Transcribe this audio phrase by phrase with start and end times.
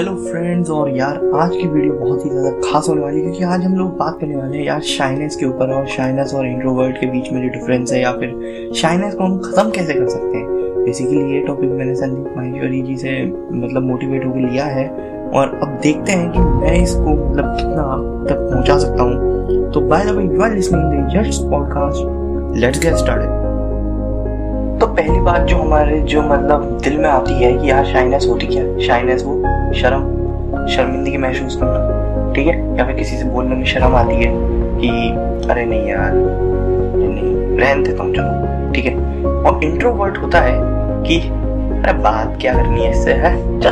[0.00, 3.44] Hello friends और यार, आज की वीडियो बहुत ही ज़्यादा खास होने वाली है, क्योंकि
[3.44, 6.96] आज हम लोग बात करने वाले हैं यार शाइनेस के ऊपर, और शाइनेस और इंट्रोवर्ट
[6.96, 10.36] के बीच में जो डिफरेंस है, या फिर शाइनेस को हम ख़त्म कैसे कर सकते
[10.36, 10.46] हैं?
[10.84, 14.88] बेसिकली ये टॉपिक मैंने संदीप माहेश्वरी जी से मतलब मोटिवेट होकर लिया है,
[15.34, 17.84] और अब देखते हैं कि मैं इसको मतलब कितना
[18.30, 22.82] तक पहुँचा सकता हूँ। तो by the way you are listening the Yash podcast let's
[22.82, 23.39] get started
[24.80, 28.46] तो पहली बात जो हमारे, जो मतलब दिल में आती है कि यार शाइनेस होती
[28.46, 28.62] क्या?
[28.62, 29.34] है शाइनेस वो
[29.74, 30.02] शर्म।
[30.66, 32.76] शर्मिंदगी महसूस करना। ठीक है?
[32.78, 34.32] या फिर किसी से बोलने में शर्म आती है
[34.80, 34.88] कि,
[35.50, 39.24] अरे नहीं यार नहीं, रहन दे तुम चलो। ठीक है?
[39.24, 40.54] और इंट्रोवर्ट होता है
[41.04, 41.18] कि,
[41.82, 43.60] अरे बात क्या करनी है इससे, है?
[43.60, 43.70] चल।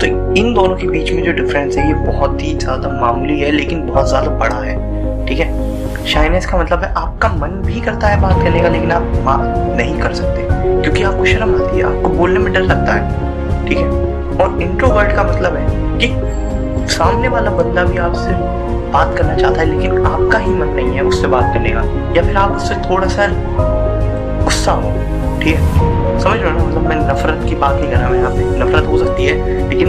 [0.00, 3.50] तो इन दोनों के बीच में जो डिफरेंस है, ये बहुत ही ज़्यादा मामूली है,
[3.50, 4.76] लेकिन बहुत ज़्यादा बड़ा है।
[5.26, 5.67] ठीक है?
[6.08, 9.40] शाइनेस का मतलब है आपका मन भी करता है बात करने का, लेकिन आप बात
[9.76, 10.46] नहीं कर सकते,
[10.82, 13.88] क्योंकि आपको शर्म आती है, आपको बोलने में डर लगता है, ठीक है?
[14.38, 15.66] और इंट्रोवर्ट का मतलब है
[15.98, 16.08] कि
[16.94, 18.30] सामने वाला बंदा भी आपसे
[18.92, 21.82] बात करना चाहता है, लेकिन आपका ही मन नहीं है उससे बात करने का,
[22.16, 23.26] या फिर आप उससे थोड़ा सा
[24.44, 24.92] गुस्सा हो,
[25.40, 26.18] ठीक है?
[26.20, 26.64] समझ रहे हो ना?
[26.64, 29.68] मतलब मैं नफरत की बात नहीं कर रहा मैं यहाँ पे। नफरत हो सकती है,
[29.68, 29.88] लेकिन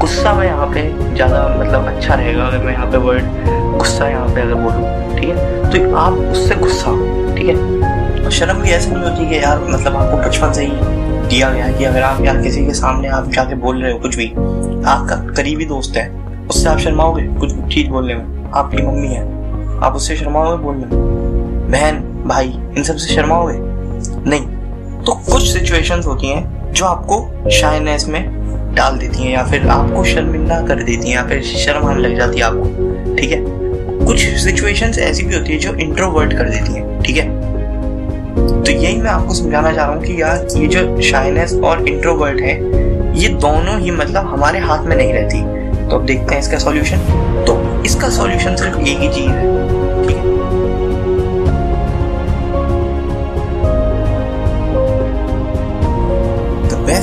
[0.00, 0.82] गुस्सा में यहाँ पे
[1.14, 3.24] ज़्यादा मतलब अच्छा रहेगा अगर मैं यहाँ पे वर्ड
[3.78, 5.70] गुस्सा यहाँ पे अगर बोलूँ, ठीक है?
[5.70, 6.90] तो आप उससे गुस्सा
[7.36, 8.30] ठीक है?
[8.30, 10.72] शर्म भी ऐसे नहीं होती कि यार मतलब आपको बचपन से ही
[11.28, 14.16] दिया गया कि अगर आप यार किसी के सामने आप जाके बोल रहे हो कुछ
[14.16, 14.28] भी,
[14.86, 16.08] आपका करीबी दोस्त है,
[16.46, 18.50] उससे आप शर्माओगे कुछ चीज़ बोलने में?
[18.54, 19.22] आपकी मम्मी है,
[19.80, 21.70] आप उससे शर्माओगे बोलने में?
[21.70, 23.58] बहन, भाई, इन सबसे शर्माओगे?
[24.30, 24.46] नहीं।
[25.04, 28.43] तो कुछ सिचुएशंस होती हैं जो आपको शाइनेस में
[28.74, 32.16] डाल देती हैं या फिर आपको शर्मिंदा कर देती हैं या फिर शर्म आने लग
[32.16, 33.42] जाती है आपको, ठीक है?
[34.06, 37.28] कुछ सिचुएशंस ऐसी भी होती है जो इंट्रोवर्ट कर देती हैं, ठीक है?
[38.36, 42.40] तो यही मैं आपको समझाना चाह रहा हूँ कि यार, ये जो शाइनेस और इंट्रोवर्ट
[42.40, 42.54] है,
[43.20, 45.42] ये दोनों ही मतलब हमारे हाथ में नहीं रहती।
[45.88, 46.98] तो अब देखते हैं इसका सॉल्यूशन
[47.46, 49.63] तो इसका सॉल्यूशन सिर्फ़ एक ही चीज़ है।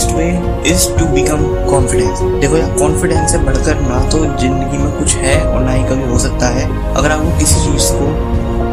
[0.02, 0.28] Best way
[0.72, 5.36] is to become confidence देखो यार कॉन्फिडेंस से बढ़कर ना तो ज़िंदगी में कुछ है
[5.46, 6.64] और ना ही कभी हो सकता है।
[6.94, 8.08] अगर आपको किसी चीज़ को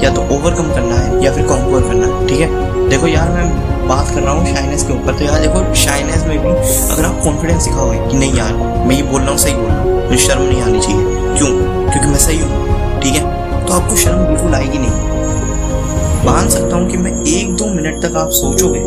[0.04, 2.88] या तो ओवरकम करना है या फिर कॉन्कोर करना है, ठीक है?
[2.88, 6.38] देखो यार, मैं बात कर रहा हूँ शाइनेस के ऊपर। तो यार देखो शाइनेस में
[6.38, 6.48] भी
[6.92, 8.52] अगर आप कॉन्फिडेंस सिखाओगे कि नहीं यार,
[8.86, 11.02] मैं ये बोल रहा हूँ, सही बोल रहा हूँ, मुझे शर्म नहीं आनी चाहिए।
[11.36, 11.50] क्यों?
[11.90, 13.66] क्योंकि मैं सही हूँ, ठीक है?
[13.66, 15.06] तो आपको शर्म बिल्कुल आएगी नहीं।
[16.24, 18.80] मान सकता हूँ कि मैं एक दो मिनट तक आप सोचोगे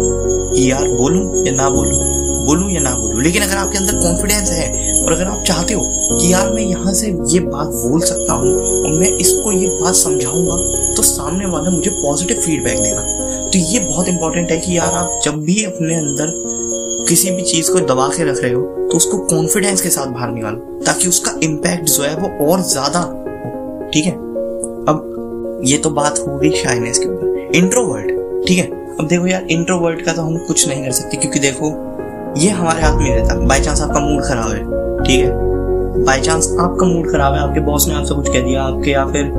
[0.56, 2.10] कि यार बोलूँ या ना बोलूँ।
[2.41, 5.81] बोलूँ या ना बोलूँ, लेकिन अगर आपके अंदर कॉन्फिडेंस है, और अगर आप चाहते हो
[6.12, 9.96] कि यार मैं यहाँ से ये बात बोल सकता हूँ, और मैं इसको ये बात
[9.96, 10.56] समझाऊँगा
[10.96, 13.01] तो सामने वाला मुझे पॉजिटिव फीडबैक देगा।
[13.51, 16.34] तो ये बहुत इंपॉर्टेंट है कि यार आप जब भी अपने अंदर
[17.09, 20.31] किसी भी चीज़ को दबा के रख रहे हो तो उसको कॉन्फिडेंस के साथ बाहर
[20.31, 24.12] निकालो, ताकि उसका इम्पैक्ट जो है वो और ज़्यादा हो। ठीक है?
[24.12, 28.66] अब ये तो बात हो गई शाइनेस के ऊपर। इंट्रोवर्ट ठीक है?
[28.91, 31.69] अब देखो यार इंट्रोवर्ट का तो हम कुछ नहीं कर सकते, क्योंकि देखो
[32.38, 34.59] ये हमारे हाथ में रहता। बाई चांस आपका मूड खराब है,
[35.03, 35.31] ठीक है?
[36.06, 39.06] बाई चांस आपका मूड खराब है, आपके बॉस ने आपसे कुछ कह दिया, आपके या
[39.06, 39.31] फिर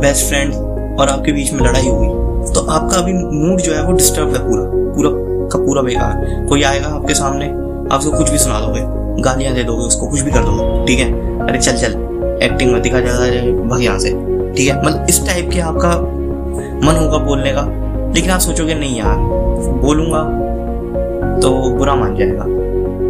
[0.00, 0.54] बेस्ट फ्रेंड
[1.00, 2.08] और आपके बीच में लड़ाई हुई
[2.46, 4.64] तो आपका अभी मूड जो है वो डिस्टर्ब है पूरा।
[4.96, 5.10] पूरा
[5.48, 7.48] का पूरा बेकार। कोई आएगा आपके सामने,
[7.92, 8.80] आप उसको कुछ भी सुना दोगे,
[9.22, 11.10] गालियाँ दे दोगे उसको, कुछ भी कर दोगे, ठीक है?
[11.48, 13.12] अरे चल चल एक्टिंग में दिखा जा
[13.68, 14.10] भाग यहाँ से,
[14.56, 14.82] ठीक है?
[14.84, 15.90] मतलब इस टाइप के आपका
[16.86, 17.62] मन होगा बोलने का,
[18.14, 19.16] लेकिन आप सोचोगे, नहीं यार,
[19.80, 20.22] बोलूँगा
[21.40, 22.44] तो बुरा मान जाएगा।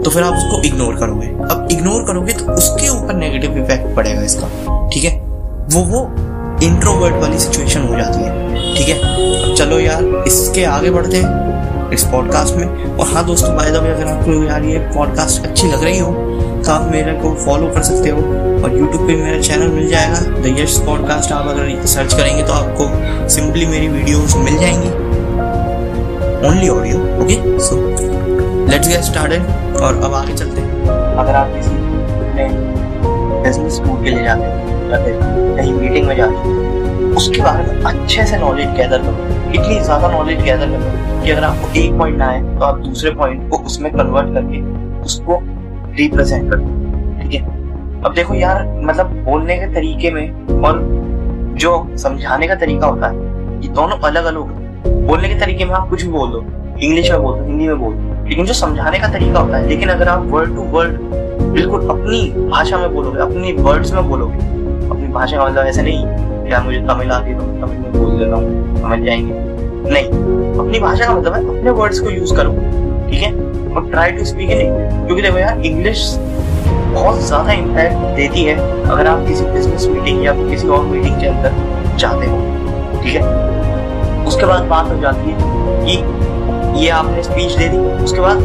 [0.02, 4.22] तो फिर आप उसको इग्नोर करोगे। अब इग्नोर करोगे तो उसके ऊपर नेगेटिव इफ़ेक्ट पड़ेगा
[4.22, 4.46] इसका,
[4.92, 5.18] ठीक है?
[5.66, 6.00] वो वो
[6.62, 8.98] इंट्रोवर्ट वाली सिचुएशन हो जाती है, ठीक है?
[8.98, 13.76] अब चलो यार, इसके आगे बढ़ते हैं इस पॉडकास्ट में। और हाँ दोस्तों बाय द
[13.76, 16.12] वे अगर आपको यार ये पॉडकास्ट अच्छी लग रही हो
[16.64, 18.18] तो आप मेरे को फॉलो कर सकते हो।
[18.64, 22.52] और यूट्यूब पे मेरा चैनल मिल जाएगा द यश पॉडकास्ट आप अगर सर्च करेंगे तो
[22.52, 25.05] आपको सिंपली मेरी वीडियोस मिल जाएँगी।
[26.46, 27.76] Only audio okay so
[28.66, 30.84] let's get started और अब आगे चलते हैं।
[31.18, 32.48] अगर आप किसी अपने
[33.42, 35.18] बिज़नेस टूर के लिए जाते हो, या फिर
[35.56, 36.52] कहीं मीटिंग में जाते हो,
[37.16, 41.44] उसके बारे में अच्छे से नॉलेज गैदर करो। इतनी ज़्यादा नॉलेज गैदर करो कि अगर
[41.44, 44.60] आपको एक पॉइंट ना आए तो आप दूसरे पॉइंट को उसमें कन्वर्ट करके
[45.04, 45.38] उसको
[45.98, 46.62] रिप्रेजेंट करो,
[47.22, 47.42] ठीक है?
[48.02, 50.78] अब देखो यार मतलब बोलने के तरीके में और
[51.60, 53.14] जो समझाने का तरीका होता है,
[53.62, 54.55] ये दोनों अलग अलग
[55.06, 56.44] बोलने के तरीके में आप कुछ भी बोल दो
[56.78, 59.68] इंग्लिश में बोल दो हिंदी में बोल दो, लेकिन जो समझाने का तरीका होता है,
[59.68, 60.98] लेकिन अगर आप वर्ड टू वर्ड
[61.52, 64.38] बिल्कुल अपनी भाषा में बोलोगे, अपनी वर्ड्स में बोलोगे,
[64.88, 67.92] अपनी भाषा का मतलब ऐसे नहीं यार मुझे तमिल आती है तो मैं तमिल में
[67.92, 69.44] बोल देता हूँ, समझ जाएँगे।
[69.90, 70.06] नहीं,
[70.58, 72.52] अपनी भाषा का मतलब है अपने वर्ड्स को यूज़ करो,
[73.10, 73.32] ठीक है?
[73.72, 79.06] और ट्राई टू स्पीक इन क्योंकि देखो यार इंग्लिश बहुत ज़्यादा इम्पैक्ट देती है अगर
[79.06, 82.36] आप किसी बिज़नेस मीटिंग या किसी और मीटिंग के अंदर जाते हो,
[83.02, 83.55] ठीक है?
[84.26, 85.36] उसके बाद बात हो जाती है
[85.84, 88.38] कि ये आपने स्पीच दे दी। उसके बाद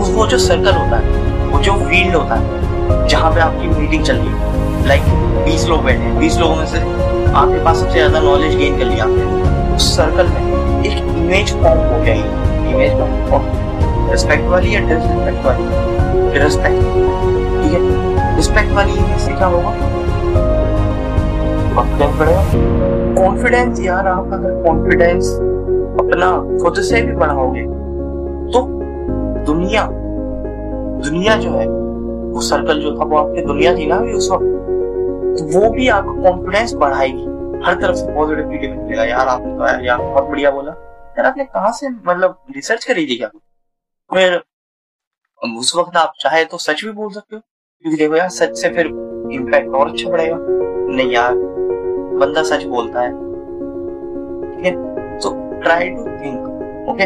[0.00, 1.20] उस वो जो सर्कल होता है,
[1.50, 5.02] वो जो फ़ील्ड होता है, जहाँ पे आपकी मीटिंग चल रही है लाइक
[5.44, 8.84] बीस लोग बैठे हैं, बीस लोगों में से आपके पास सबसे ज़्यादा नॉलेज गेन कर
[8.84, 9.04] लिया
[9.76, 12.92] उस सर्कल में एक इमेज फॉर्म हो जाएगी इमेज
[13.30, 16.38] फॉर्म रिस्पेक्ट वाली या डिसरिस्पेक्ट वाली?
[16.38, 16.82] रिस्पेक्ट
[17.62, 18.36] ठीक है?
[18.36, 19.70] रिस्पेक्ट वाली इमेज से क्या होगा?
[22.02, 25.28] कॉन्फिडेंस बढ़ेगा कॉन्फिडेंस यार, आप अगर कॉन्फिडेंस
[26.00, 26.30] अपना
[26.62, 27.62] खुद से भी बढ़ाओगे
[28.52, 28.62] तो
[29.46, 29.88] दुनिया
[31.02, 31.66] दुनिया जो है,
[32.32, 34.44] वो सर्कल जो था, वो आपकी दुनिया थी ना अभी उस वक्त।
[35.38, 37.22] तो वो भी आपका कॉन्फिडेंस बढ़ाएगी।
[37.66, 40.72] हर तरफ़ से पॉजिटिव फीडबैक मिलेगा। यार, आपने तो यार बहुत बढ़िया बोला।
[41.18, 43.28] यार, आपने कहा से मतलब रिसर्च करी थी क्या?
[44.10, 44.42] फिर
[45.58, 47.42] उस वक्त आप चाहे तो सच भी बोल सकते हो।
[47.82, 48.86] क्योंकि देखो यार, सच से फिर
[49.32, 51.34] इम्पैक्ट और अच्छा बढ़ेगा नहीं यार
[52.18, 53.10] बंदा सच बोलता है।
[54.46, 54.72] ठीक है?
[55.20, 55.30] So
[55.62, 57.04] try to think okay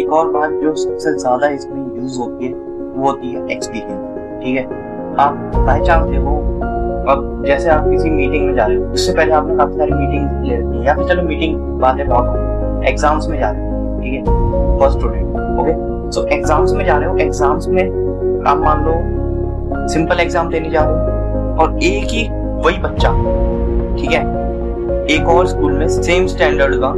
[0.00, 4.56] एक और बात जो सबसे ज़्यादा इसमें यूज़ होती है, वो होती है एक्सपीरियंस ठीक
[4.56, 4.64] है?
[5.16, 6.36] आप चांस देखो,
[7.10, 10.44] अब जैसे आप किसी मीटिंग में जा रहे हो, उससे पहले आपने काफ़ी सारी मीटिंग
[10.46, 14.12] ले रखी है, या फिर चलो मीटिंग बातें बहुत एग्ज़ाम्स में जा रहे हो, ठीक
[14.12, 14.22] है?
[14.78, 15.72] First student okay
[16.12, 17.82] so exams में जा रहे हो एग्ज़ाम्स में
[18.46, 21.13] आप मान लो सिंपल एग्ज़ाम देने जा रहे हो
[21.54, 22.28] और एक ही
[22.64, 23.10] वही बच्चा,
[23.96, 24.22] ठीक है?
[25.10, 26.88] एक और स्कूल में सेम स्टैंडर्ड का,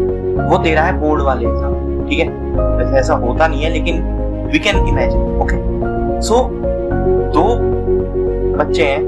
[0.49, 1.75] वो दे रहा है बोर्ड वाले एग्ज़ाम
[2.09, 2.29] ठीक है?
[2.79, 4.03] वैसे ऐसा होता नहीं है, लेकिन
[4.53, 5.57] we can imagine okay
[6.23, 6.43] so
[7.35, 7.45] दो
[8.59, 9.01] बच्चे हैं,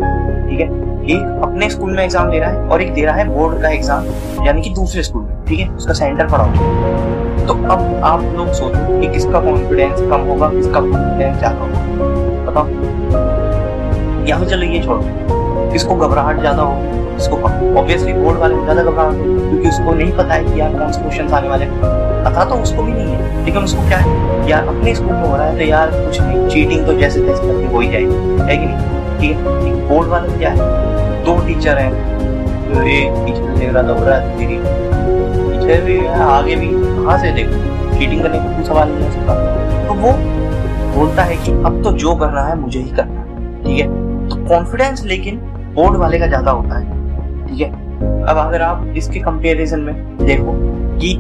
[0.49, 0.67] ठीक है?
[1.09, 3.69] एक अपने स्कूल में एग्ज़ाम दे रहा है और एक दे रहा है बोर्ड का
[3.69, 4.05] एग्ज़ाम
[4.47, 5.69] यानी कि दूसरे स्कूल में, ठीक है?
[5.69, 10.81] उसका सेंटर पड़ा होगा तो अब आप लोग सोचो कि किसका कॉन्फिडेंस कम होगा, किसका
[10.81, 11.81] कॉन्फिडेंस ज़्यादा होगा।
[12.51, 12.67] बताओ।
[14.29, 15.28] या फिर चलो, ये छोड़ो।
[15.79, 16.75] किसको घबराहट ज़्यादा हो,
[17.15, 17.37] किसको
[17.79, 20.93] ऑब्वियसली बोर्ड वाले को ज़्यादा घबराहट हो, क्योंकि उसको नहीं पता है कि यार कौन
[20.93, 21.67] से क्वेश्चन आने वाले
[22.25, 24.15] पता तो उसको भी नहीं है, लेकिन उसको क्या है?
[24.49, 27.43] यार अपने स्कूल में हो रहा है तो यार कुछ नहीं चीटिंग तो जैसे तैसे
[27.43, 29.21] करके हो ही जाएगी, है कि नहीं?
[29.21, 30.67] ठीक है बोर्ड वाले क्या है?
[31.25, 31.93] दो टीचर हैं
[32.65, 32.81] तो
[33.27, 37.99] टीचर देख रहा रहा है टीचर भी है, आगे भी, कहाँ से देखो?
[37.99, 40.13] चीटिंग करने का कोई सवाल नहीं हो सकता। तो वो
[40.97, 43.87] बोलता है कि अब तो जो करना है मुझे ही करना है, ठीक है?
[44.29, 45.41] तो कॉन्फिडेंस लेकिन
[45.79, 47.71] बोर्ड वाले का ज़्यादा होता है। ठीक है?
[48.29, 50.53] अब अगर आप इसके कंपैरिजन में देखो
[51.01, 51.11] कि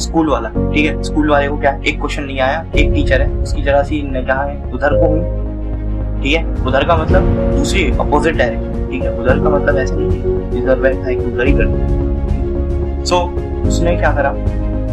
[0.00, 1.02] स्कूल वाला ठीक है?
[1.02, 4.42] स्कूल वाले को क्या एक क्वेश्चन नहीं आया एक टीचर है उसकी जरा सी निगाह
[4.42, 5.20] है उधर को हुई
[6.22, 6.44] ठीक है?
[6.66, 7.22] उधर का मतलब
[7.56, 9.18] दूसरी अपोजिट डायरेक्शन ठीक है?
[9.20, 13.96] उधर का मतलब ऐसे नहीं है इधर बैठा है उधर ही कर सो so, उसने
[13.96, 14.32] क्या करा?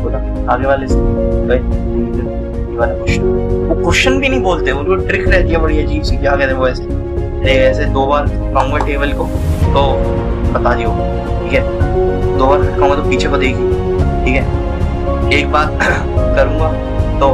[0.03, 0.17] बोला
[0.53, 0.95] आगे वाले से
[2.75, 3.23] वाला क्वेश्चन
[3.67, 6.59] वो क्वेश्चन भी नहीं बोलते वो ट्रिक रहती है बड़ी अजीब सी क्या कहते हैं
[6.59, 7.02] वो ऐसे?
[7.43, 9.23] अरे ऐसे दो बार खाऊँगा टेबल को
[9.73, 9.81] तो
[10.53, 10.89] बता दियो,
[11.43, 12.37] ठीक है?
[12.37, 13.67] दो बार खाऊँगा तो पीछे को देखी
[14.25, 15.31] ठीक है?
[15.39, 15.77] एक बात
[16.37, 16.71] करूँगा
[17.19, 17.29] तो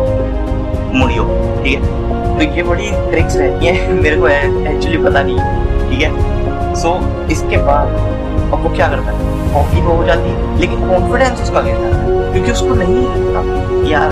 [0.97, 1.23] मुड़ियो,
[1.63, 2.38] ठीक है?
[2.38, 5.38] तो ये बड़ी ट्रिक्स रहती है, मेरे को एक्चुअली पता नहीं,
[5.89, 6.73] ठीक है?
[6.75, 6.97] सो
[7.31, 7.88] इसके बाद
[8.53, 9.27] अब वो क्या करता है?
[9.53, 13.03] हॉकी तो हो जाती है लेकिन कॉन्फिडेंस उसका गिर जाता है क्योंकि उसको नहीं
[13.35, 14.11] लगता यार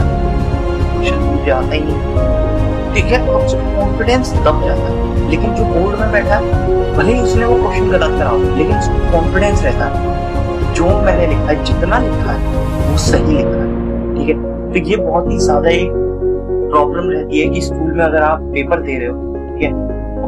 [0.97, 2.46] मुझे आता ही नहीं।
[2.97, 7.13] ठीक है तो उसका कॉन्फिडेंस दब जाता है। लेकिन जो बोर्ड में बैठा है, भले
[7.13, 11.51] ही उसने वो क्वेश्चन गलत करा हो, लेकिन उसको कॉन्फिडेंस रहता है। जो मैंने लिखा
[11.51, 14.73] है, जितना लिखा है, वो सही लिखा है। ठीक है?
[14.73, 15.91] तो ये बहुत ही ज़्यादा एक
[16.71, 19.73] प्रॉब्लम रहती है कि स्कूल में अगर आप पेपर दे रहे हो, ठीक है?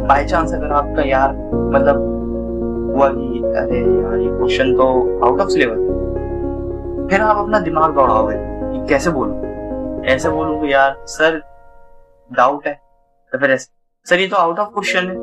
[0.07, 1.33] बाय चांस अगर आपका यार
[1.73, 1.95] मतलब
[2.95, 4.83] हुआ कि, अरे यार, ये क्वेश्चन तो
[5.25, 8.35] आउट ऑफ़ सिलेबस है। फिर आप अपना दिमाग दौड़ाओगे
[8.88, 10.03] कैसे बोलूँ?
[10.05, 11.41] ऐसे बोलूँ यार, सर
[12.31, 12.74] डाउट है
[13.33, 15.15] तो फिर सर, ये तो आउट ऑफ़ क्वेश्चन है।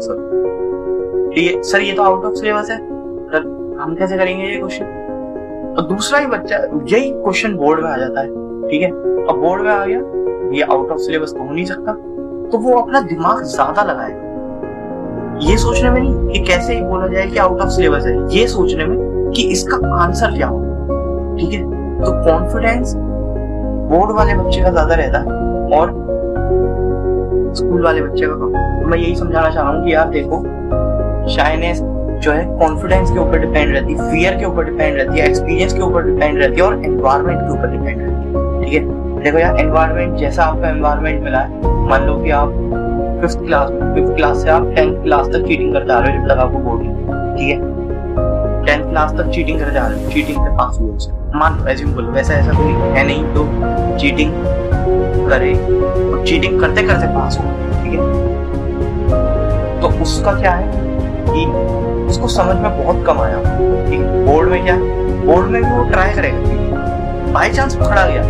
[0.00, 0.26] सर
[1.62, 3.42] सर, ये तो आउट ऑफ़ सिलेबस है। सर,
[3.80, 6.56] हम कैसे करेंगे ये क्वेश्चन और दूसरा ही बच्चा,
[6.86, 8.28] यही क्वेश्चन बोर्ड में आ जाता है,
[8.70, 8.90] ठीक है?
[9.24, 9.98] अब बोर्ड में आ गया,
[10.52, 11.92] ये आउट ऑफ़ सिलेबस तो हो नहीं सकता।
[12.50, 14.26] तो वो अपना दिमाग ज़्यादा लगाएगा
[15.40, 18.46] ये सोचने में नहीं कि कैसे ही बोला जाए कि आउट ऑफ़ सिलेबस है। ये
[18.48, 20.58] सोचने में कि इसका आंसर क्या हो,
[21.38, 21.62] ठीक है?
[21.98, 25.37] तो कॉन्फिडेंस बोर्ड वाले बच्चे का ज़्यादा रहता है।
[25.74, 25.92] और
[27.56, 30.42] स्कूल वाले बच्चे का कम तो मैं यही समझाना चाह रहा हूँ कि यार देखो
[31.34, 31.80] शाइनेस
[32.24, 35.72] जो है कॉन्फिडेंस के ऊपर डिपेंड रहती है फियर के ऊपर डिपेंड रहती है एक्सपीरियंस
[35.72, 39.22] के ऊपर डिपेंड रहती है और एनवायरमेंट के ऊपर डिपेंड रहती है। ठीक है?
[39.22, 42.48] देखो यार एनवायरमेंट जैसा आपका एनवायरमेंट मिला है, मान लो कि आप
[43.20, 46.28] फिफ्थ क्लास फिफ्थ क्लास से आप टेंथ क्लास तक चीटिंग करते आ रहे हो, जब
[46.28, 46.82] तक आपको बोर्ड
[47.38, 47.76] ठीक है?
[48.66, 51.94] टेंथ क्लास तक चीटिंग करते आ रहे हो चीटिंग से पास हुए मान लो एज्यूम
[51.94, 54.32] कर लो वैसा ऐसा कोई है नहीं तो चीटिंग
[55.28, 57.44] करे, और चीटिंग करते करते पास हो
[57.82, 58.00] ठीक है?
[59.80, 60.66] तो उसका क्या है
[61.26, 61.46] कि
[62.08, 64.76] उसको समझ में बहुत कम आया। है बोर्ड में क्या?
[65.24, 68.22] बोर्ड में भी वो ट्राई करेगा बाई चांस पकड़ा गया।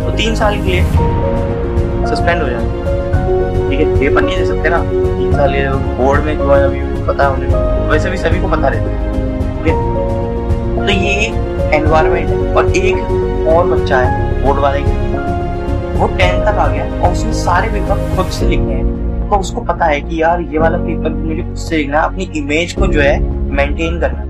[0.00, 0.82] तो तीन साल के लिए
[2.06, 2.82] सस्पेंड हो जाए
[3.68, 6.80] ठीक है पेपर नहीं दे सकते ना। तीन साल के बोर्ड में जो है अभी
[7.06, 9.12] पता है वैसे भी सभी को पता रहता है,
[9.56, 9.74] ठीक है?
[10.76, 11.14] तो ये
[11.76, 12.96] एनवायरमेंट है, और एक
[13.48, 14.80] और बच्चा है बोर्ड वाले
[15.94, 19.60] वो टेंथ तक आ गया और उसने सारे पेपर खुद से लिखे हैं। तो उसको
[19.60, 22.86] पता है कि यार, ये वाला पेपर मुझे खुद से लिखना है, अपनी इमेज को
[22.86, 23.20] जो है
[23.50, 24.24] मेंटेन करना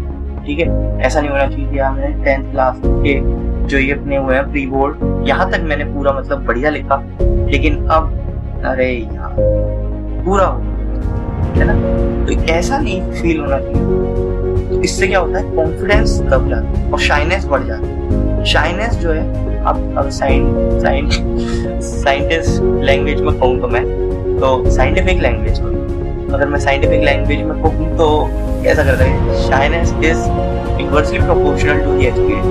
[0.47, 0.99] ठीक है?
[1.00, 3.21] ऐसा नहीं होना चाहिए यार, मैंने टेंथ क्लास के
[3.66, 7.87] जो ये अपने हुए हैं प्री बोर्ड यहाँ तक मैंने पूरा मतलब बढ़िया लिखा। लेकिन
[7.87, 8.11] अब,
[8.64, 9.35] अरे यार,
[10.25, 10.59] पूरा हो
[11.56, 11.75] है ना?
[12.26, 15.50] तो ऐसा नहीं फील होना चाहिए। तो इससे क्या होता है?
[15.56, 21.14] कॉन्फिडेंस दब जाता है और शाइनेस बढ़ जाती है। शाइनेस जो है अब अब साइंस
[21.85, 23.85] साइंटिस्ट लैंग्वेज में कहूँ तो मैं
[24.40, 25.73] तो साइंटिफिक लैंग्वेज में।
[26.35, 28.09] अगर मैं साइंटिफिक लैंग्वेज में कहूँ तो
[28.64, 29.42] कैसा करता है?
[29.42, 30.21] Shyness is
[30.80, 32.47] inversely proportional to the experience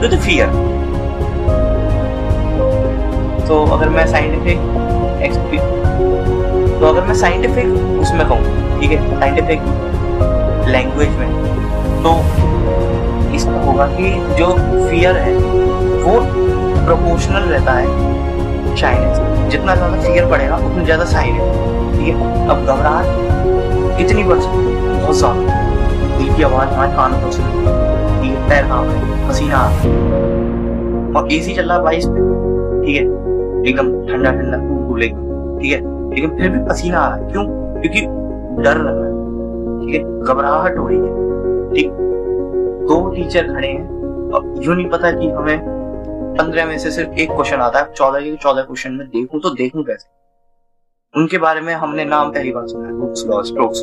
[0.00, 0.48] to the fear
[3.48, 4.58] तो अगर मैं साइंटिफिक
[5.24, 7.66] एक्सपीरियंस तो अगर मैं साइंटिफिक
[8.00, 8.98] उसमें कहूँ, ठीक है?
[9.20, 9.60] साइंटिफिक
[10.68, 11.28] लैंग्वेज में।
[12.02, 12.10] तो
[13.36, 14.50] इसका होगा कि जो
[14.88, 15.34] फियर है,
[16.02, 16.18] वो
[16.86, 21.40] प्रोपोर्शनल रहता है शाइनेस जितना ज़्यादा फिगर बढ़ेगा, उतनी ज़्यादा साइन है
[21.92, 25.64] ठीक है अब घबराहट कितनी बढ़ सकती है। बहुत ज़्यादा
[26.18, 27.44] दिल की आवाज़ हमारे कानों को सुन
[28.20, 29.68] ठीक है। पैर काम है, पसीना आ
[31.18, 32.20] और एसी चल रहा है बाईस पे।
[32.84, 33.02] ठीक है?
[33.68, 35.80] एकदम ठंडा ठंडा कूल एकदम। ठीक है?
[36.10, 37.44] लेकिन फिर भी पसीना आ रहा है। क्यों?
[37.80, 38.00] क्योंकि
[38.62, 39.12] डर लग रहा है।
[39.80, 40.00] ठीक है?
[40.24, 41.90] घबराहट हो रही है। ठीक?
[42.88, 45.58] दो टीचर खड़े हैं। और यूँ नहीं पता कि हमें
[46.38, 49.50] पंद्रह में से सिर्फ़ एक क्वेश्चन आता है चौदह के चौदह क्वेश्चन में देखूँ तो
[49.54, 50.08] देखूँ कैसे?
[51.14, 52.92] उनके बारे में हमने नाम पहली बार सुना है।
[53.44, 53.82] स्ट्रोक्स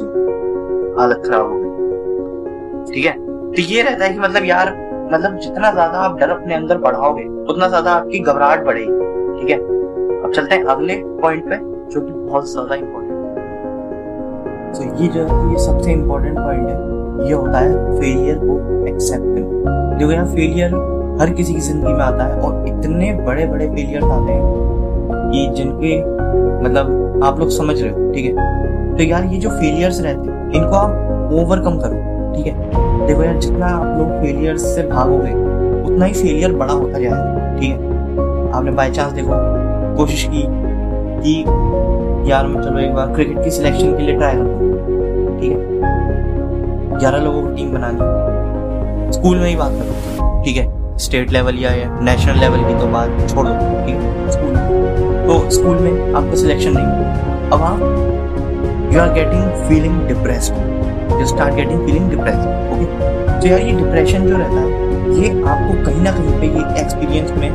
[1.00, 3.13] हालत खराब हो गई। ठीक है?
[3.51, 4.72] तो ये रहता है कि मतलब यार
[5.13, 9.57] मतलब जितना ज़्यादा आप डर अपने अंदर बढ़ाओगे उतना ज़्यादा आपकी घबराहट बढ़ेगी। ठीक है?
[10.24, 11.57] अब चलते हैं अगले पॉइंट पे
[11.93, 13.17] जो कि बहुत ज़्यादा इंपॉर्टेंट है।
[14.74, 16.75] तो ये जो ये सबसे इंपॉर्टेंट पॉइंट है।
[17.22, 20.74] ये होता है फेलियर को एक्सेप्ट करना। देखो यार फेलियर
[21.22, 25.48] हर किसी की ज़िंदगी में आता है और इतने बड़े बड़े फेलियर आते हैं कि
[25.55, 25.98] जिनके
[26.63, 28.51] मतलब आप लोग समझ रहे हो, ठीक है?
[28.98, 33.08] तो यार, ये जो फेलियर्स रहते हैं, इनको आप ओवरकम करो, ठीक है?
[33.08, 35.32] देखो यार, जितना आप लोग फेलियर्स से भागोगे,
[35.84, 38.51] उतना ही फेलियर बड़ा होता जाएगा ठीक है?
[38.51, 39.34] आपने बाय चांस देखो,
[39.98, 40.43] कोशिश की
[41.24, 41.39] कि
[42.32, 45.92] यार, मैं चलो एक बार क्रिकेट की सिलेक्शन के लिए ट्राई करूँ ठीक है?
[47.00, 50.97] ग्यारह लोगों की टीम बनानी स्कूल में ही बात करो। ठीक है?
[51.00, 51.71] स्टेट लेवल या
[52.01, 54.31] नेशनल लेवल की तो बात छोड़। ठीक है?
[54.31, 54.55] स्कूल
[55.27, 56.85] तो स्कूल में आपका सिलेक्शन नहीं
[57.51, 62.41] अब आप you are getting feeling depressed you start getting feeling depressed
[62.73, 62.85] okay
[63.39, 64.67] तो यार ये डिप्रेशन जो रहता है,
[65.19, 67.50] ये आपको कहीं ना कहीं पे ये एक्सपीरियंस में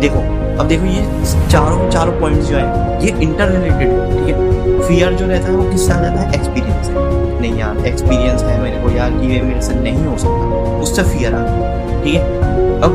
[0.00, 0.20] देखो,
[0.60, 1.02] अब देखो ये
[1.50, 4.80] चारों चारों पॉइंट्स जो है, ये इंटर रिलेटेड है ठीक है?
[4.82, 6.34] फियर जो रहता है वो किससे आ जाता है?
[6.34, 7.11] एक्सपीरियंस है।
[7.42, 11.02] नहीं यार एक्सपीरियंस है, मेरे को यार कि ये मेरे से नहीं हो सकता। उससे
[11.04, 11.42] फियर आ
[12.02, 12.22] ठीक है?
[12.82, 12.92] अब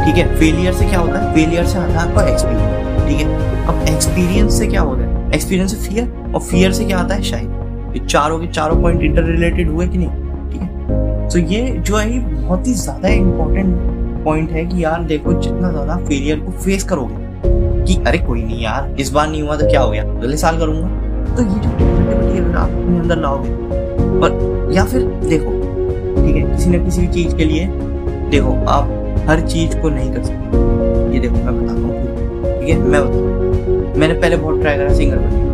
[0.00, 1.34] ठीक है फेलियर से क्या होता है?
[1.34, 3.66] फेलियर से आता है आपका एक्सपीरियंस ठीक है?
[3.66, 5.32] अब एक्सपीरियंस से क्या होता है?
[5.34, 7.22] एक्सपीरियंस से फियर और फियर से क्या आता है?
[7.22, 10.08] शायद ये चारों के चारों पॉइंट इंटर रिलेटेड हुए कि नहीं?
[10.50, 11.28] ठीक है?
[11.28, 15.96] तो ये जो है बहुत ही ज़्यादा इंपॉर्टेंट पॉइंट है कि यार देखो, जितना ज़्यादा
[15.98, 17.28] फेलियर को फेस करोगे
[17.86, 20.02] कि अरे कोई नहीं यार, इस बार नहीं हुआ तो क्या हो गया?
[20.04, 20.88] अगले साल करूँगा।
[21.40, 23.50] तो ये जो अगर आप अपने अंदर लाओगे।
[24.20, 25.50] और या फिर देखो,
[26.16, 27.66] ठीक है, किसी न किसी चीज़ के लिए,
[28.30, 32.78] देखो, आप हर चीज़ को नहीं कर सकते। ये देखो, मैं बताता हूँ ठीक है?
[32.78, 35.48] मैं बताऊँ मैंने पहले बहुत ट्राई करा सिंगर बनने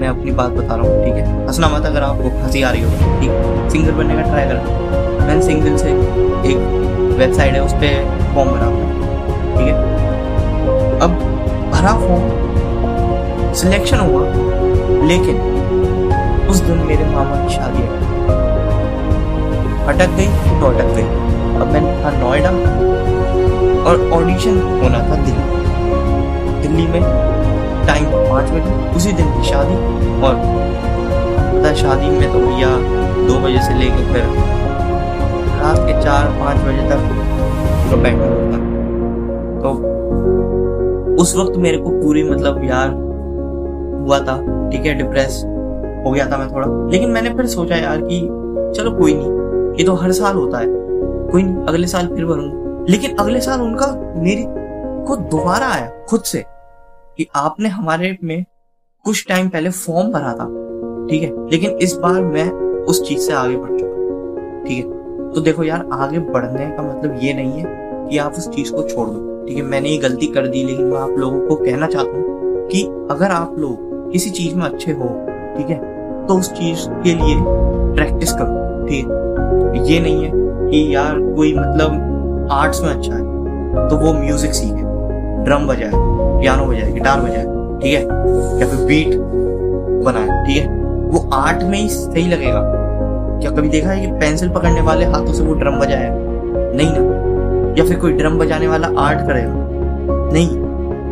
[0.00, 1.46] मैं अपनी बात बता रहा हूँ, ठीक है?
[1.46, 5.42] हंसना मत अगर आपको हँसी आ रही हो, ठीक सिंगर बनने का ट्राई करा। मैंने
[5.42, 5.90] सिंगल से
[6.50, 8.86] एक वेबसाइट है, उस पर फॉर्म भरा हुआ
[9.56, 9.74] ठीक है?
[11.00, 11.10] अब
[11.72, 14.54] भरा फॉर्म सिलेक्शन हुआ।
[15.08, 15.36] लेकिन
[16.50, 17.82] उस दिन मेरे मामा की शादी
[19.86, 20.26] अटक गई
[20.60, 21.08] तो अटक गई।
[21.56, 22.50] अब मैं था नोएडा
[23.88, 25.46] और ऑडिशन होना था दिल्ली।
[26.62, 27.02] दिल्ली में
[27.86, 29.76] टाइम पाँच बजे, उसी दिन की शादी।
[30.26, 30.34] और
[31.52, 32.70] पता शादी में तो भैया
[33.28, 34.24] दो बजे से लेके फिर
[35.62, 37.00] रात के चार, पाँच बजे तक
[37.82, 38.56] पूरा बैठना होता।
[39.62, 39.68] तो
[41.22, 42.88] उस वक्त मेरे को पूरी मतलब यार
[44.06, 44.36] हुआ था,
[44.70, 45.42] ठीक है डिप्रेस
[46.06, 48.20] हो गया था मैं थोड़ा। लेकिन मैंने फिर सोचा यार कि
[48.76, 50.66] चलो कोई नहीं, ये तो हर साल होता है।
[51.30, 53.86] कोई नहीं, अगले साल फिर भरूँगा लेकिन अगले साल उनका,
[54.16, 54.44] मेरी
[55.06, 56.44] को दोबारा आया, खुद से,
[57.16, 58.44] कि आपने हमारे में
[59.04, 60.46] कुछ टाइम पहले फॉर्म भरा था,
[61.10, 61.30] ठीक है?
[61.50, 62.50] लेकिन इस बार मैं
[62.84, 65.32] उस चीज़ से आगे बढ़ चुका ठीक है?
[65.32, 67.64] तो देखो यार, आगे बढ़ने का मतलब ये नहीं है
[68.10, 69.62] कि आप उस चीज़ को छोड़ दो, ठीक है?
[69.62, 73.30] मैंने ये गलती कर दी, लेकिन मैं आप लोगों को कहना चाहता हूँ कि अगर
[73.30, 75.08] आप लोग किसी चीज़ में अच्छे हो,
[75.56, 75.78] ठीक है?
[76.26, 77.36] तो उस चीज़ के लिए
[77.94, 79.84] प्रैक्टिस करो, ठीक है?
[79.86, 80.30] ये नहीं है
[80.70, 84.82] कि यार कोई मतलब आर्ट्स में अच्छा है तो वो म्यूज़िक सीखे
[85.44, 87.44] ड्रम बजाए पियानो बजाए गिटार बजाए,
[87.82, 88.02] ठीक है?
[88.60, 89.14] या फिर बीट
[90.04, 90.68] बनाए, ठीक है?
[91.06, 92.62] वो आर्ट में ही सही लगेगा।
[93.40, 97.74] क्या कभी देखा है कि पेंसिल पकड़ने वाले हाथों से वो ड्रम बजाया नहीं ना।
[97.78, 99.52] या फिर कोई ड्रम बजाने वाला आर्ट करेगा?
[100.32, 100.48] नहीं।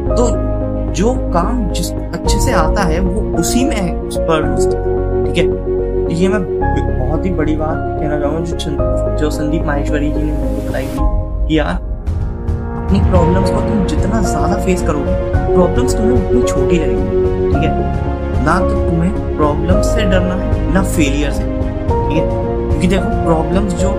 [0.08, 0.26] तो
[0.94, 5.38] जो काम जिस अच्छे से आता है, वो उसी में एक्सपर्ट हो सकता है ठीक
[5.38, 6.14] है?
[6.14, 6.42] ये मैं
[6.98, 11.48] बहुत ही बड़ी बात कहना चाहूँगा जो जो संदीप माहेश्वरी जी ने मुझे बताई थी
[11.48, 11.74] कि यार,
[12.84, 15.14] अपनी प्रॉब्लम्स को तुम जितना ज़्यादा फेस करोगे
[15.54, 18.44] प्रॉब्लम्स तुम्हें उतनी छोटी लगेंगी, ठीक है?
[18.44, 22.28] ना तो तुम्हें प्रॉब्लम्स से डरना है, ना फेलियर से, ठीक है?
[22.68, 23.90] क्योंकि देखो प्रॉब्लम्स जो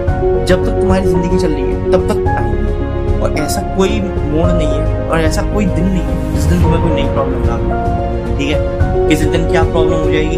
[0.46, 4.68] जब तक तुम्हारी ज़िंदगी चल रही है, तब तक आएँगी। और ऐसा कोई मोड़ नहीं
[4.68, 7.58] है और ऐसा कोई दिन नहीं जिस दिन तुम्हें कोई नई प्रॉब्लम ना
[8.38, 9.08] ठीक है?
[9.10, 10.38] किसी दिन क्या प्रॉब्लम हो जाएगी?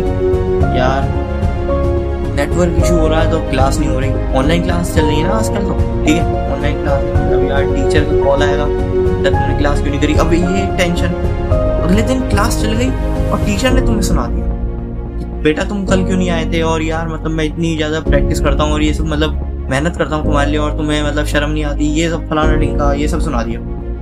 [0.78, 1.16] यार
[2.36, 5.28] नेटवर्क इशू हो रहा है तो क्लास नहीं हो रही। ऑनलाइन क्लास चल रही है
[5.28, 5.74] ना आजकल तो?
[6.06, 6.54] ठीक है?
[6.54, 10.14] ऑनलाइन क्लास अब यार टीचर का कॉल आएगा। तब तुमने क्लास क्यों नहीं करी?
[10.16, 11.14] अब ये टेंशन
[11.84, 12.90] अगले दिन क्लास चल गई
[13.30, 14.46] और टीचर ने तुम्हें सुना दिया।
[15.44, 16.62] बेटा, तुम कल क्यों नहीं आए थे?
[16.62, 20.16] और यार मतलब मैं इतनी ज़्यादा प्रैक्टिस करता हूँ और ये सब मतलब मेहनत करता
[20.16, 23.20] हूँ तुम्हारे लिए और तुम्हें मतलब शर्म नहीं आती। ये सब फलाना ढिंका, ये सब
[23.20, 23.60] सुना दिया।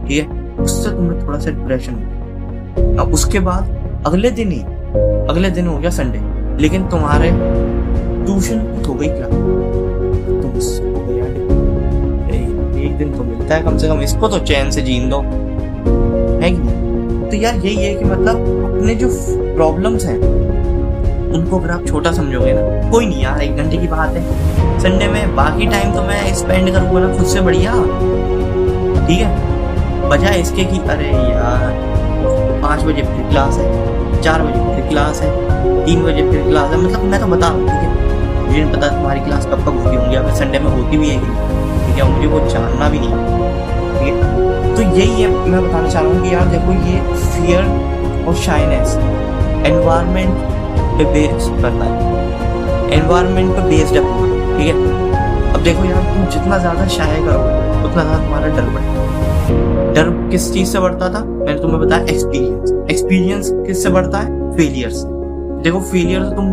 [0.07, 0.34] ठीक है?
[0.65, 1.93] उससे तुम्हें थोड़ा सा डिप्रेशन
[2.99, 4.59] अब उसके बाद अगले दिन ही,
[5.29, 6.19] अगले दिन हो गया संडे
[6.61, 7.31] लेकिन तुम्हारे
[8.25, 10.51] ट्यूशन हो गई क्या तुम
[12.75, 16.51] एक दिन तो मिलता है कम से कम, इसको तो चैन से जीन दो। है
[16.51, 17.29] कि नहीं?
[17.29, 18.35] तो यार यही है कि मतलब
[18.75, 19.07] अपने जो
[19.55, 20.17] प्रॉब्लम्स हैं,
[21.33, 25.07] उनको अगर आप छोटा समझोगे ना, कोई नहीं यार, एक घंटे की बात है। संडे
[25.07, 27.71] में बाकी टाइम तो मैं स्पेंड करूँगा ना खुद से बढ़िया।
[29.07, 29.54] ठीक है?
[30.09, 31.71] बजाय इसके कि, अरे यार,
[32.61, 35.29] पाँच बजे फिर क्लास है, चार बजे फिर क्लास है,
[35.85, 37.89] तीन बजे फिर क्लास है। मतलब मैं तो बता रहा हूँ, ठीक है?
[38.45, 41.19] मुझे नहीं पता तुम्हारी क्लास कब कब होती होंगी अगर संडे में होती भी है
[41.19, 42.09] ठीक है?
[42.11, 43.11] मुझे वो जानना भी नहीं
[43.93, 44.75] ठीक है?
[44.75, 47.63] तो यही है, मैं बताना चाह रहा हूँ कि यार देखो, ये फियर
[48.27, 48.95] और शाइनेस
[49.67, 50.33] एनवायरमेंट
[50.97, 54.03] पे बेस करता है। एनवायरमेंट पे बेस्ड है
[54.57, 54.75] ठीक है?
[55.53, 57.53] अब देखो यार, तुम जितना ज़्यादा शाये करोगे,
[57.87, 58.94] उतना ज़्यादा तुम्हारा डर बढ़ेगा।
[59.95, 61.23] डर किस चीज़ से बढ़ता था?
[61.25, 64.51] मैंने तुम्हें बताया एक्सपीरियंस एक्सपीरियंस किससे बढ़ता है?
[64.51, 65.07] फेलियर से.
[65.63, 66.47] देखो फेलियर तो तुम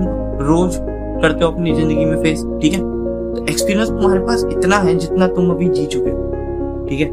[0.47, 0.77] रोज
[1.23, 2.79] करते हो अपनी ज़िंदगी में फेस ठीक है?
[2.79, 7.11] तो एक्सपीरियंस तुम्हारे पास इतना है जितना तुम अभी जी चुके हो, ठीक है?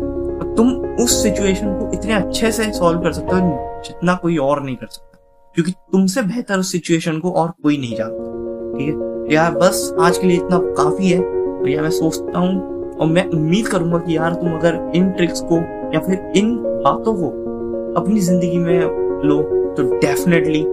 [0.56, 0.70] तुम
[1.04, 4.88] उस सिचुएशन को इतने अच्छे से सॉल्व कर सकते हो जितना कोई और नहीं कर
[4.88, 5.18] सकता।
[5.56, 9.34] क्योंकि तुमसे बेहतर उस सिचुएशन को और कोई नहीं जानता, ठीक है?
[9.34, 13.26] यार, बस आज के लिए इतना काफ़ी है। और यार, मैं सोचता हूँ और मैं
[13.30, 15.60] उम्मीद करूँगा कि यार, तुम अगर इन ट्रिक्स को
[15.94, 17.28] या फिर इन बातों को
[18.00, 18.80] अपनी ज़िंदगी में
[19.26, 19.42] लो
[19.78, 20.64] तो डेफिनेटली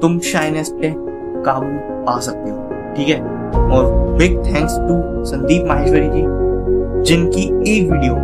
[0.00, 0.94] तुम शाइनेस पे
[1.44, 1.66] काबू
[2.06, 3.20] पा सकते हो, ठीक है?
[3.68, 3.86] और
[4.18, 6.22] big thanks to Sandeep Maheshwari ji,
[7.04, 8.14] जिनकी एक वीडियो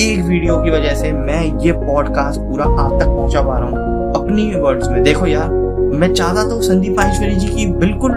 [0.00, 4.12] एक वीडियो की वजह से मैं ये पॉडकास्ट पूरा आप तक पहुँचा पा रहा हूँ
[4.14, 5.50] अपनी वर्ड्स में। देखो यार,
[5.92, 8.12] मैं चाहता तो संदीप माहेश्वरी जी की बिल्कुल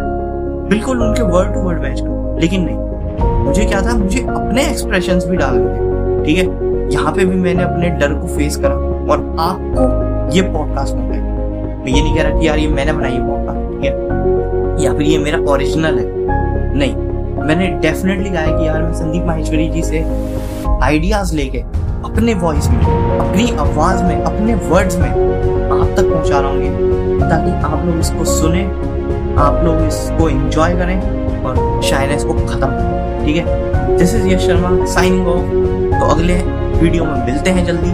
[0.70, 5.20] बिल्कुल उनके वर्ड टू वर्ड मैच करूँ, लेकिन नहीं। मुझे क्या था, मुझे अपने एक्सप्रेशन
[5.30, 5.92] भी डालने थे।
[6.26, 6.46] ठीक है?
[6.94, 8.76] यहाँ पे भी मैंने अपने डर को फेस करा
[9.12, 13.18] और आपको ये पॉडकास्ट मिल मैं ये नहीं कह रहा कि यार ये मैंने बनाई
[13.18, 14.86] पॉडकास्ट ठीक है?
[14.86, 16.06] या फिर ये मेरा ओरिजिनल है?
[16.76, 16.96] नहीं।
[17.44, 20.00] मैंने डेफिनेटली कहा कि यार मैं संदीप माहेश्वरी जी से
[20.84, 21.58] आइडियाज़ लेके
[22.04, 22.80] अपने वॉइस में,
[23.20, 25.10] अपनी आवाज़ में, अपने वर्ड्स में
[25.82, 28.64] आप तक पहुँचा रहा हूँ ताकि आप लोग इसको सुने,
[29.38, 31.02] आप लोग इसको एंजॉय करें
[31.44, 32.68] और शायनेस को खत्म
[33.26, 33.98] ठीक है?
[33.98, 36.34] This is Yash Sharma signing off तो अगले
[36.80, 37.92] वीडियो में मिलते हैं जल्दी।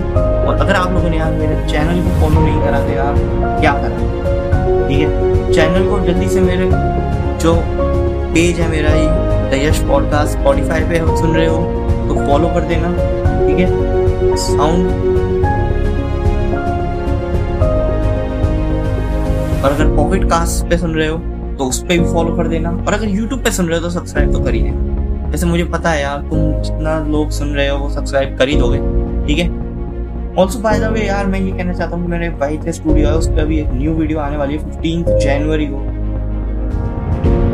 [0.48, 3.16] और अगर आप लोगों ने यार मेरे चैनल को फॉलो नहीं करा तो यार
[3.60, 4.88] क्या करें?
[4.88, 5.54] ठीक है?
[5.54, 6.70] चैनल को जल्दी से मेरे
[7.44, 7.56] जो
[8.34, 9.08] पेज है मेरा ये
[9.52, 11.58] द यश पॉडकास्ट स्पॉटिफाई पे सुन रहे हो
[12.08, 12.92] तो फॉलो कर देना,
[13.48, 14.36] ठीक है?
[14.38, 14.88] साउंड
[19.64, 21.18] और अगर पॉकेट कास्ट पे सुन रहे हो
[21.58, 23.90] तो उस पर भी फॉलो कर देना। और अगर यूट्यूब पे सुन रहे हो तो
[23.90, 24.52] सब्सक्राइब तो कर
[25.32, 28.56] जैसे मुझे पता है यार, तुम जितना लोग सुन रहे हो, वो सब्सक्राइब कर ही
[28.56, 28.78] दोगे,
[29.28, 29.48] ठीक है?
[30.38, 33.08] ऑल्सो बाय द वे यार, मैं ये कहना चाहता हूँ कि मेरे भाई के स्टूडियो
[33.08, 35.80] है उस पर अभी एक न्यू वीडियो आने वाली है फिफ्टीन जनवरी को।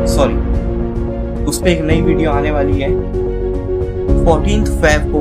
[0.08, 0.34] सॉरी
[1.44, 2.90] उस पर एक नई वीडियो आने वाली है
[4.24, 5.18] फोर्टीन फेब को,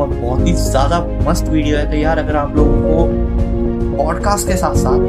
[0.00, 0.98] और बहुत ही ज़्यादा
[1.28, 5.00] मस्त वीडियो है। तो यार, अगर आप लोगों को पॉडकास्ट के साथ साथ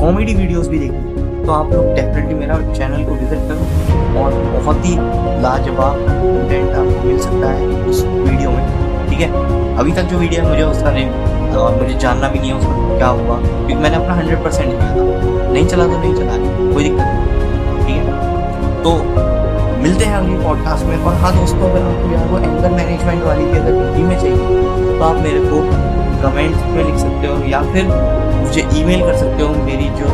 [0.00, 3.77] कॉमेडी वीडियोस भी देखनी तो आप लोग डेफिनेटली मेरा चैनल को विज़िट करो।
[4.16, 4.96] और बहुत ही
[5.42, 9.30] लाजवाब कंटेंट आपको मिल सकता है उस वीडियो में, ठीक है?
[9.78, 12.96] अभी तक जो वीडियो है, मुझे उसका नहीं और मुझे जानना भी नहीं है उसका
[12.96, 16.32] क्या हुआ, क्योंकि मैंने अपना हंड्रेड परसेंट दिया था। नहीं चला तो नहीं चला,
[16.72, 18.82] कोई दिक्कत नहीं, ठीक है?
[18.82, 18.90] तो
[19.82, 21.82] मिलते हैं अगली पॉडकास्ट में, और हाँ दोस्तों, अगर
[22.16, 25.60] आपको एंगर मैनेजमेंट वाली भी अगर हिंदी में चाहिए तो आप मेरे को
[26.22, 27.84] कमेंट्स में लिख सकते हो या फिर
[28.38, 30.06] मुझे ईमेल कर सकते हो। मेरी जो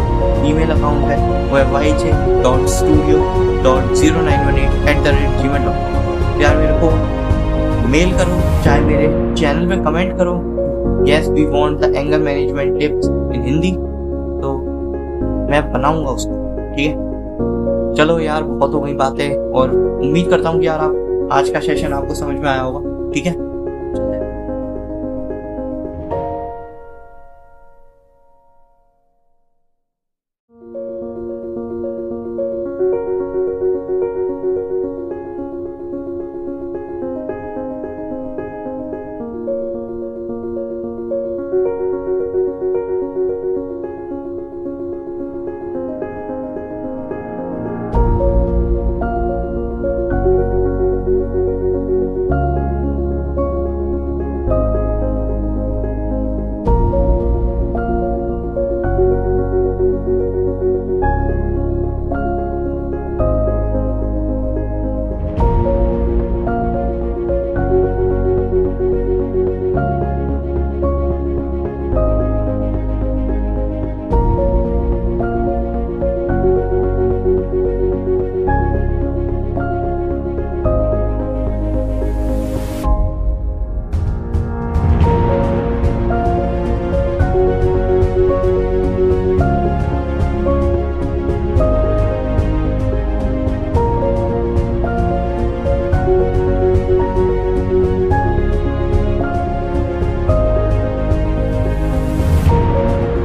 [0.49, 1.19] ईमेल अकाउंट है,
[1.51, 2.12] वो है Y J
[2.43, 3.19] dot studio
[3.64, 6.90] dot zero nine one eight eight the rate Gmail dot यार मेरे को
[7.88, 10.35] मेल करो, चाहे मेरे चैनल पे कमेंट करो।
[11.09, 14.57] Yes we want the anger management tips in Hindi तो
[15.51, 16.35] मैं बनाऊँगा उसको,
[16.77, 17.95] ठीक है?
[17.97, 21.61] चलो यार, बहुत हो गई बातें, और उम्मीद करता हूँ कि यार आप, आज का
[21.61, 23.33] सेशन आपको समझ में आया होगा, ठीक है?